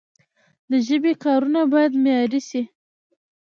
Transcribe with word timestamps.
د 0.71 0.73
ژبي 0.87 1.13
کارونه 1.23 1.61
باید 1.73 1.93
معیاري 2.03 2.41
سی. 2.49 2.61